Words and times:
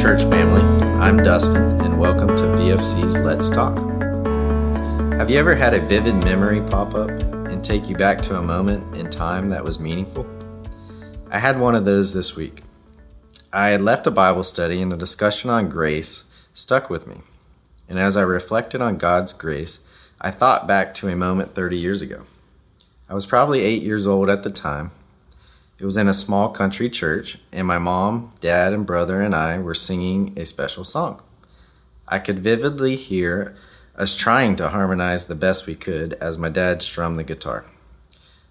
Church 0.00 0.22
family. 0.22 0.62
I'm 1.00 1.16
Dustin, 1.16 1.80
and 1.82 1.98
welcome 1.98 2.28
to 2.28 2.42
BFC's 2.44 3.16
Let's 3.16 3.50
Talk. 3.50 3.76
Have 5.18 5.28
you 5.28 5.36
ever 5.40 5.56
had 5.56 5.74
a 5.74 5.80
vivid 5.80 6.14
memory 6.14 6.60
pop 6.70 6.94
up 6.94 7.10
and 7.10 7.64
take 7.64 7.88
you 7.88 7.96
back 7.96 8.22
to 8.22 8.36
a 8.36 8.42
moment 8.42 8.96
in 8.96 9.10
time 9.10 9.50
that 9.50 9.64
was 9.64 9.80
meaningful? 9.80 10.24
I 11.32 11.40
had 11.40 11.58
one 11.58 11.74
of 11.74 11.84
those 11.84 12.14
this 12.14 12.36
week. 12.36 12.62
I 13.52 13.70
had 13.70 13.82
left 13.82 14.06
a 14.06 14.12
Bible 14.12 14.44
study, 14.44 14.80
and 14.80 14.92
the 14.92 14.96
discussion 14.96 15.50
on 15.50 15.68
grace 15.68 16.22
stuck 16.54 16.88
with 16.88 17.08
me. 17.08 17.16
And 17.88 17.98
as 17.98 18.16
I 18.16 18.22
reflected 18.22 18.80
on 18.80 18.98
God's 18.98 19.32
grace, 19.32 19.80
I 20.20 20.30
thought 20.30 20.68
back 20.68 20.94
to 20.94 21.08
a 21.08 21.16
moment 21.16 21.56
30 21.56 21.76
years 21.76 22.02
ago. 22.02 22.22
I 23.08 23.14
was 23.14 23.26
probably 23.26 23.62
eight 23.62 23.82
years 23.82 24.06
old 24.06 24.30
at 24.30 24.44
the 24.44 24.50
time, 24.50 24.92
it 25.80 25.84
was 25.84 25.96
in 25.96 26.08
a 26.08 26.14
small 26.14 26.48
country 26.48 26.90
church, 26.90 27.38
and 27.52 27.64
my 27.66 27.78
mom, 27.78 28.32
dad, 28.40 28.72
and 28.72 28.84
brother 28.84 29.20
and 29.20 29.32
I 29.32 29.58
were 29.58 29.74
singing 29.74 30.32
a 30.36 30.44
special 30.44 30.82
song. 30.82 31.22
I 32.08 32.18
could 32.18 32.40
vividly 32.40 32.96
hear 32.96 33.54
us 33.94 34.16
trying 34.16 34.56
to 34.56 34.70
harmonize 34.70 35.26
the 35.26 35.36
best 35.36 35.66
we 35.66 35.76
could 35.76 36.14
as 36.14 36.36
my 36.36 36.48
dad 36.48 36.82
strummed 36.82 37.16
the 37.16 37.24
guitar. 37.24 37.64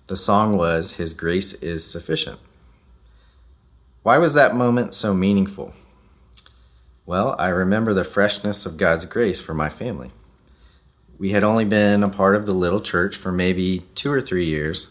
The 0.07 0.15
song 0.15 0.55
was 0.55 0.95
His 0.95 1.13
Grace 1.13 1.53
is 1.55 1.83
Sufficient. 1.89 2.39
Why 4.03 4.17
was 4.19 4.33
that 4.33 4.55
moment 4.55 4.93
so 4.93 5.13
meaningful? 5.13 5.73
Well, 7.05 7.35
I 7.37 7.49
remember 7.49 7.93
the 7.93 8.05
freshness 8.05 8.65
of 8.65 8.77
God's 8.77 9.03
grace 9.05 9.41
for 9.41 9.53
my 9.53 9.67
family. 9.67 10.11
We 11.17 11.31
had 11.31 11.43
only 11.43 11.65
been 11.65 12.03
a 12.03 12.09
part 12.09 12.35
of 12.35 12.45
the 12.45 12.53
little 12.53 12.79
church 12.79 13.17
for 13.17 13.33
maybe 13.33 13.83
two 13.95 14.13
or 14.13 14.21
three 14.21 14.45
years, 14.45 14.87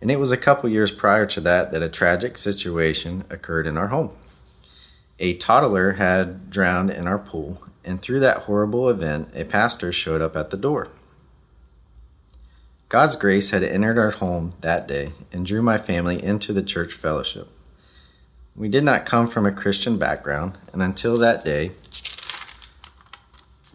and 0.00 0.10
it 0.10 0.18
was 0.18 0.32
a 0.32 0.36
couple 0.36 0.68
years 0.68 0.90
prior 0.90 1.26
to 1.26 1.40
that 1.42 1.72
that 1.72 1.82
a 1.82 1.88
tragic 1.88 2.38
situation 2.38 3.24
occurred 3.30 3.66
in 3.66 3.76
our 3.76 3.88
home. 3.88 4.10
A 5.18 5.34
toddler 5.34 5.92
had 5.92 6.50
drowned 6.50 6.90
in 6.90 7.06
our 7.06 7.18
pool, 7.18 7.62
and 7.84 8.00
through 8.00 8.20
that 8.20 8.42
horrible 8.42 8.88
event, 8.88 9.30
a 9.34 9.44
pastor 9.44 9.92
showed 9.92 10.22
up 10.22 10.36
at 10.36 10.50
the 10.50 10.56
door. 10.56 10.88
God's 12.88 13.16
grace 13.16 13.50
had 13.50 13.62
entered 13.62 13.98
our 13.98 14.10
home 14.10 14.54
that 14.62 14.88
day 14.88 15.12
and 15.32 15.46
drew 15.46 15.62
my 15.62 15.78
family 15.78 16.22
into 16.22 16.52
the 16.52 16.62
church 16.62 16.92
fellowship. 16.92 17.48
We 18.56 18.68
did 18.68 18.82
not 18.82 19.06
come 19.06 19.28
from 19.28 19.46
a 19.46 19.52
Christian 19.52 19.96
background, 19.96 20.58
and 20.72 20.82
until 20.82 21.16
that 21.18 21.44
day, 21.44 21.72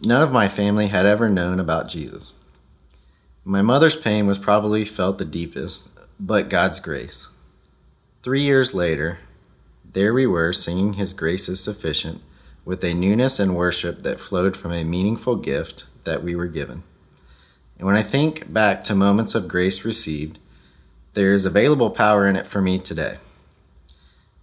None 0.04 0.20
of 0.20 0.30
my 0.30 0.46
family 0.46 0.88
had 0.88 1.06
ever 1.06 1.28
known 1.28 1.58
about 1.58 1.88
Jesus. 1.88 2.34
My 3.44 3.62
mother's 3.62 3.96
pain 3.96 4.26
was 4.26 4.38
probably 4.38 4.84
felt 4.84 5.16
the 5.16 5.24
deepest, 5.24 5.88
but 6.18 6.48
God's 6.48 6.80
grace. 6.80 7.28
Three 8.22 8.42
years 8.42 8.74
later, 8.74 9.18
there 9.90 10.12
we 10.12 10.26
were 10.26 10.52
singing 10.52 10.94
His 10.94 11.12
grace 11.12 11.48
is 11.48 11.62
sufficient 11.62 12.22
with 12.64 12.82
a 12.82 12.94
newness 12.94 13.38
and 13.38 13.54
worship 13.54 14.02
that 14.02 14.20
flowed 14.20 14.56
from 14.56 14.72
a 14.72 14.84
meaningful 14.84 15.36
gift 15.36 15.86
that 16.04 16.22
we 16.22 16.34
were 16.34 16.46
given. 16.48 16.82
And 17.78 17.86
when 17.86 17.96
I 17.96 18.02
think 18.02 18.52
back 18.52 18.82
to 18.84 18.94
moments 18.94 19.34
of 19.34 19.48
grace 19.48 19.84
received, 19.84 20.38
there 21.12 21.32
is 21.32 21.46
available 21.46 21.90
power 21.90 22.26
in 22.26 22.36
it 22.36 22.46
for 22.46 22.60
me 22.60 22.78
today. 22.78 23.18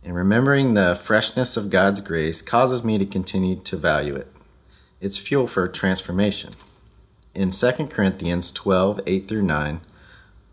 And 0.04 0.16
remembering 0.16 0.74
the 0.74 0.96
freshness 0.96 1.58
of 1.58 1.70
God's 1.70 2.02
grace 2.02 2.42
causes 2.42 2.84
me 2.84 2.98
to 2.98 3.06
continue 3.06 3.56
to 3.58 3.78
value 3.78 4.16
it. 4.16 4.28
It's 5.02 5.18
fuel 5.18 5.48
for 5.48 5.68
transformation. 5.68 6.54
In 7.36 7.52
2 7.52 7.72
Corinthians 7.88 8.52
12 8.52 9.02
8 9.06 9.28
through 9.28 9.44
9, 9.44 9.82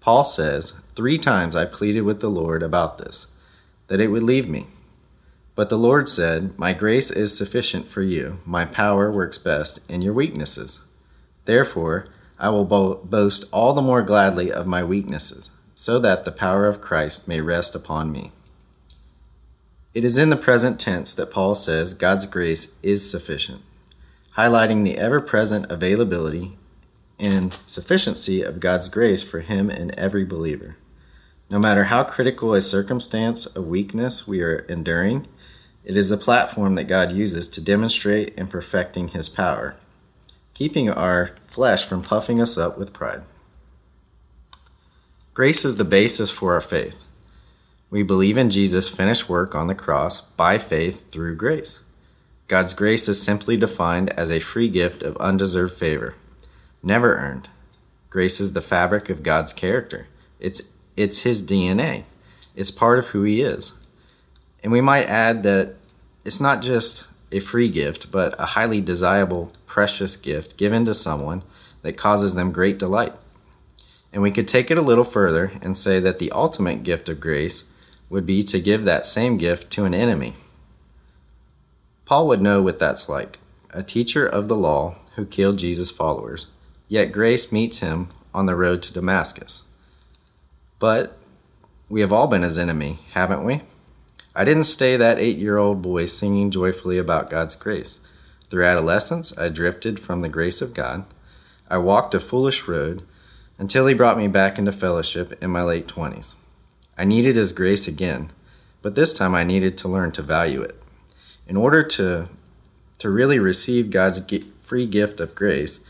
Paul 0.00 0.24
says, 0.24 0.72
Three 0.94 1.18
times 1.18 1.54
I 1.54 1.66
pleaded 1.66 2.02
with 2.02 2.20
the 2.20 2.28
Lord 2.28 2.62
about 2.62 2.98
this, 2.98 3.26
that 3.88 4.00
it 4.00 4.08
would 4.08 4.22
leave 4.22 4.48
me. 4.48 4.66
But 5.54 5.68
the 5.68 5.78
Lord 5.78 6.08
said, 6.08 6.58
My 6.58 6.72
grace 6.72 7.10
is 7.10 7.36
sufficient 7.36 7.86
for 7.86 8.02
you, 8.02 8.40
my 8.44 8.64
power 8.64 9.10
works 9.10 9.38
best 9.38 9.80
in 9.90 10.02
your 10.02 10.14
weaknesses. 10.14 10.80
Therefore, 11.44 12.08
I 12.38 12.48
will 12.48 12.64
bo- 12.64 12.96
boast 13.04 13.44
all 13.52 13.74
the 13.74 13.82
more 13.82 14.02
gladly 14.02 14.50
of 14.50 14.66
my 14.66 14.82
weaknesses, 14.82 15.50
so 15.74 15.98
that 15.98 16.24
the 16.24 16.32
power 16.32 16.66
of 16.66 16.80
Christ 16.80 17.28
may 17.28 17.40
rest 17.40 17.74
upon 17.74 18.10
me. 18.10 18.32
It 19.92 20.04
is 20.04 20.18
in 20.18 20.30
the 20.30 20.36
present 20.36 20.80
tense 20.80 21.12
that 21.14 21.30
Paul 21.30 21.54
says 21.54 21.94
God's 21.94 22.26
grace 22.26 22.72
is 22.82 23.10
sufficient 23.10 23.62
highlighting 24.36 24.84
the 24.84 24.96
ever 24.96 25.20
present 25.20 25.70
availability 25.70 26.56
and 27.20 27.58
sufficiency 27.66 28.42
of 28.42 28.58
God's 28.58 28.88
grace 28.88 29.22
for 29.22 29.40
him 29.40 29.70
and 29.70 29.94
every 29.96 30.24
believer. 30.24 30.76
No 31.50 31.58
matter 31.58 31.84
how 31.84 32.04
critical 32.04 32.54
a 32.54 32.60
circumstance 32.60 33.46
of 33.46 33.68
weakness 33.68 34.26
we 34.26 34.40
are 34.40 34.60
enduring, 34.68 35.26
it 35.84 35.96
is 35.96 36.08
the 36.08 36.16
platform 36.16 36.74
that 36.76 36.84
God 36.84 37.12
uses 37.12 37.48
to 37.48 37.60
demonstrate 37.60 38.38
and 38.38 38.48
perfecting 38.48 39.08
his 39.08 39.28
power, 39.28 39.76
keeping 40.54 40.88
our 40.90 41.32
flesh 41.46 41.84
from 41.84 42.02
puffing 42.02 42.40
us 42.40 42.56
up 42.56 42.78
with 42.78 42.92
pride. 42.92 43.22
Grace 45.34 45.64
is 45.64 45.76
the 45.76 45.84
basis 45.84 46.30
for 46.30 46.54
our 46.54 46.60
faith. 46.60 47.04
We 47.90 48.02
believe 48.02 48.36
in 48.36 48.50
Jesus' 48.50 48.88
finished 48.88 49.28
work 49.28 49.54
on 49.54 49.66
the 49.66 49.74
cross 49.74 50.20
by 50.20 50.58
faith 50.58 51.10
through 51.10 51.36
grace. 51.36 51.80
God's 52.46 52.74
grace 52.74 53.08
is 53.08 53.22
simply 53.22 53.56
defined 53.56 54.10
as 54.10 54.30
a 54.30 54.38
free 54.38 54.68
gift 54.68 55.02
of 55.02 55.16
undeserved 55.16 55.74
favor, 55.74 56.14
never 56.82 57.16
earned. 57.16 57.48
Grace 58.08 58.40
is 58.40 58.52
the 58.52 58.60
fabric 58.60 59.08
of 59.08 59.22
God's 59.22 59.52
character. 59.52 60.08
It's 60.38 60.62
it's 60.96 61.20
his 61.20 61.42
DNA. 61.42 62.04
It's 62.56 62.70
part 62.70 62.98
of 62.98 63.08
who 63.08 63.22
he 63.22 63.40
is. 63.40 63.72
And 64.62 64.72
we 64.72 64.80
might 64.80 65.08
add 65.08 65.42
that 65.44 65.74
it's 66.24 66.40
not 66.40 66.62
just 66.62 67.06
a 67.32 67.40
free 67.40 67.68
gift, 67.68 68.10
but 68.10 68.34
a 68.38 68.46
highly 68.46 68.80
desirable, 68.80 69.52
precious 69.66 70.16
gift 70.16 70.56
given 70.56 70.84
to 70.84 70.94
someone 70.94 71.42
that 71.82 71.96
causes 71.96 72.34
them 72.34 72.52
great 72.52 72.78
delight. 72.78 73.14
And 74.12 74.22
we 74.22 74.32
could 74.32 74.48
take 74.48 74.70
it 74.70 74.76
a 74.76 74.82
little 74.82 75.04
further 75.04 75.52
and 75.62 75.78
say 75.78 76.00
that 76.00 76.18
the 76.18 76.32
ultimate 76.32 76.82
gift 76.82 77.08
of 77.08 77.20
grace 77.20 77.64
would 78.10 78.26
be 78.26 78.42
to 78.42 78.60
give 78.60 78.84
that 78.84 79.06
same 79.06 79.38
gift 79.38 79.70
to 79.70 79.84
an 79.84 79.94
enemy 79.94 80.34
Paul 82.10 82.26
would 82.26 82.42
know 82.42 82.60
what 82.60 82.80
that's 82.80 83.08
like 83.08 83.38
a 83.72 83.84
teacher 83.84 84.26
of 84.26 84.48
the 84.48 84.56
law 84.56 84.96
who 85.14 85.24
killed 85.24 85.60
Jesus' 85.60 85.92
followers, 85.92 86.48
yet 86.90 87.12
grace 87.12 87.52
meets 87.52 87.78
him 87.78 88.08
on 88.34 88.46
the 88.46 88.56
road 88.56 88.82
to 88.82 88.92
Damascus. 88.92 89.62
But 90.80 91.16
we 91.88 92.00
have 92.00 92.12
all 92.12 92.26
been 92.26 92.42
his 92.42 92.58
enemy, 92.58 92.98
haven't 93.12 93.44
we? 93.44 93.62
I 94.34 94.44
didn't 94.44 94.64
stay 94.64 94.96
that 94.96 95.18
eight 95.18 95.38
year 95.38 95.56
old 95.56 95.80
boy 95.80 96.06
singing 96.06 96.50
joyfully 96.50 96.98
about 96.98 97.30
God's 97.30 97.54
grace. 97.54 98.00
Through 98.50 98.64
adolescence, 98.64 99.36
I 99.38 99.48
drifted 99.48 100.00
from 100.00 100.20
the 100.20 100.28
grace 100.28 100.60
of 100.60 100.74
God. 100.74 101.04
I 101.68 101.78
walked 101.78 102.14
a 102.14 102.20
foolish 102.20 102.66
road 102.66 103.06
until 103.56 103.86
he 103.86 103.94
brought 103.94 104.18
me 104.18 104.26
back 104.26 104.58
into 104.58 104.72
fellowship 104.72 105.42
in 105.42 105.50
my 105.50 105.62
late 105.62 105.86
20s. 105.86 106.34
I 106.98 107.04
needed 107.04 107.36
his 107.36 107.52
grace 107.52 107.86
again, 107.86 108.32
but 108.82 108.96
this 108.96 109.14
time 109.16 109.34
I 109.34 109.44
needed 109.44 109.78
to 109.78 109.88
learn 109.88 110.10
to 110.12 110.22
value 110.22 110.60
it 110.60 110.82
in 111.46 111.56
order 111.56 111.84
to 111.84 112.28
to 112.98 113.08
really 113.08 113.38
receive 113.38 113.90
God's 113.90 114.20
free 114.62 114.86
gift 114.86 115.20
of 115.20 115.34
grace, 115.34 115.80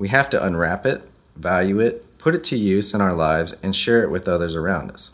we 0.00 0.08
have 0.08 0.30
to 0.30 0.42
unwrap 0.42 0.86
it, 0.86 1.02
value 1.36 1.78
it, 1.78 2.18
put 2.18 2.34
it 2.34 2.42
to 2.44 2.56
use 2.56 2.94
in 2.94 3.02
our 3.02 3.12
lives, 3.12 3.54
and 3.62 3.76
share 3.76 4.02
it 4.02 4.10
with 4.10 4.26
others 4.26 4.56
around 4.56 4.90
us. 4.90 5.10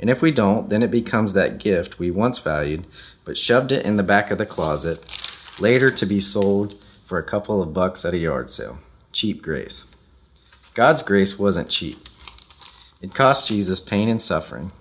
And 0.00 0.08
if 0.08 0.22
we 0.22 0.32
don't, 0.32 0.70
then 0.70 0.82
it 0.82 0.90
becomes 0.90 1.34
that 1.34 1.58
gift 1.58 1.98
we 1.98 2.10
once 2.10 2.38
valued, 2.38 2.86
but 3.26 3.36
shoved 3.36 3.70
it 3.70 3.84
in 3.84 3.98
the 3.98 4.02
back 4.02 4.30
of 4.30 4.38
the 4.38 4.46
closet, 4.46 4.98
later 5.60 5.90
to 5.90 6.06
be 6.06 6.20
sold 6.20 6.74
for 7.04 7.18
a 7.18 7.22
couple 7.22 7.62
of 7.62 7.74
bucks 7.74 8.02
at 8.06 8.14
a 8.14 8.18
yard 8.18 8.48
sale. 8.48 8.78
Cheap 9.12 9.42
grace. 9.42 9.84
God's 10.72 11.02
grace 11.02 11.38
wasn't 11.38 11.68
cheap. 11.68 12.08
It 13.02 13.14
cost 13.14 13.48
Jesus 13.48 13.78
pain 13.78 14.08
and 14.08 14.22
suffering, 14.22 14.72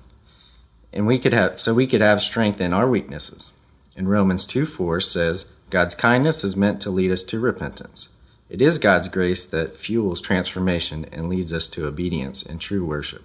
and 0.94 1.06
we 1.06 1.20
could 1.20 1.34
have 1.34 1.60
so 1.60 1.74
we 1.74 1.86
could 1.86 2.00
have 2.00 2.22
strength 2.22 2.62
in 2.62 2.72
our 2.72 2.88
weaknesses 2.88 3.52
in 3.96 4.08
Romans 4.08 4.46
2 4.48 4.66
4 4.66 5.00
says, 5.02 5.52
God's 5.70 5.96
kindness 5.96 6.44
is 6.44 6.56
meant 6.56 6.82
to 6.82 6.90
lead 6.90 7.12
us 7.12 7.24
to 7.24 7.40
repentance. 7.40 8.10
It 8.54 8.62
is 8.62 8.78
God's 8.78 9.08
grace 9.08 9.48
that 9.48 9.76
fuels 9.76 10.22
transformation 10.22 11.08
and 11.12 11.28
leads 11.28 11.52
us 11.52 11.68
to 11.70 11.88
obedience 11.88 12.44
and 12.44 12.62
true 12.62 12.86
worship. 12.86 13.24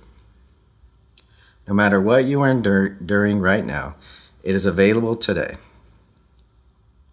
No 1.69 1.75
matter 1.75 2.01
what 2.01 2.25
you 2.25 2.41
are 2.41 2.51
enduring 2.51 3.39
right 3.39 3.63
now, 3.63 3.97
it 4.43 4.55
is 4.55 4.65
available 4.65 5.15
today. 5.15 5.57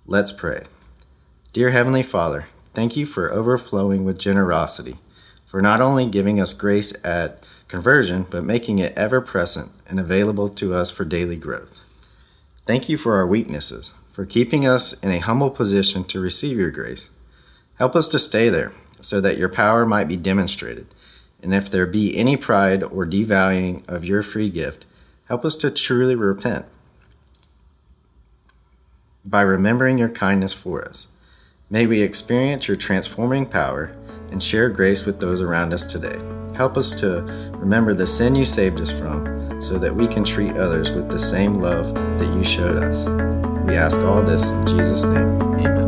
Let's 0.07 0.31
pray. 0.31 0.63
Dear 1.51 1.71
Heavenly 1.71 2.03
Father, 2.03 2.47
thank 2.73 2.95
you 2.95 3.05
for 3.05 3.33
overflowing 3.33 4.05
with 4.05 4.17
generosity, 4.17 4.95
for 5.45 5.61
not 5.61 5.81
only 5.81 6.05
giving 6.05 6.39
us 6.39 6.53
grace 6.53 6.93
at 7.03 7.43
conversion, 7.67 8.27
but 8.29 8.45
making 8.45 8.79
it 8.79 8.97
ever 8.97 9.19
present 9.19 9.73
and 9.89 9.99
available 9.99 10.47
to 10.47 10.73
us 10.73 10.89
for 10.89 11.03
daily 11.03 11.35
growth. 11.35 11.81
Thank 12.65 12.87
you 12.87 12.95
for 12.95 13.17
our 13.17 13.27
weaknesses, 13.27 13.91
for 14.09 14.25
keeping 14.25 14.65
us 14.65 14.93
in 15.03 15.11
a 15.11 15.19
humble 15.19 15.51
position 15.51 16.05
to 16.05 16.21
receive 16.21 16.57
your 16.57 16.71
grace. 16.71 17.09
Help 17.77 17.95
us 17.95 18.07
to 18.09 18.19
stay 18.19 18.49
there 18.49 18.71
so 19.01 19.21
that 19.21 19.37
your 19.37 19.49
power 19.49 19.85
might 19.85 20.07
be 20.07 20.17
demonstrated. 20.17 20.87
And 21.41 21.53
if 21.53 21.69
there 21.69 21.85
be 21.85 22.17
any 22.17 22.37
pride 22.37 22.83
or 22.83 23.05
devaluing 23.05 23.87
of 23.87 24.05
your 24.05 24.23
free 24.23 24.49
gift, 24.49 24.85
help 25.27 25.45
us 25.45 25.55
to 25.57 25.69
truly 25.69 26.15
repent 26.15 26.65
by 29.23 29.41
remembering 29.41 29.97
your 29.97 30.09
kindness 30.09 30.53
for 30.53 30.87
us. 30.87 31.07
May 31.69 31.85
we 31.87 32.01
experience 32.01 32.67
your 32.67 32.77
transforming 32.77 33.45
power 33.45 33.95
and 34.31 34.41
share 34.41 34.69
grace 34.69 35.05
with 35.05 35.19
those 35.19 35.41
around 35.41 35.73
us 35.73 35.85
today. 35.85 36.19
Help 36.55 36.77
us 36.77 36.95
to 36.95 37.21
remember 37.57 37.93
the 37.93 38.07
sin 38.07 38.35
you 38.35 38.45
saved 38.45 38.79
us 38.79 38.91
from 38.91 39.61
so 39.61 39.77
that 39.77 39.95
we 39.95 40.07
can 40.07 40.23
treat 40.23 40.55
others 40.57 40.91
with 40.91 41.09
the 41.09 41.19
same 41.19 41.55
love 41.55 41.93
that 41.93 42.33
you 42.33 42.43
showed 42.43 42.77
us. 42.77 43.05
We 43.67 43.75
ask 43.75 43.99
all 43.99 44.21
this 44.21 44.49
in 44.49 44.67
Jesus' 44.67 45.03
name. 45.03 45.41
Amen. 45.41 45.84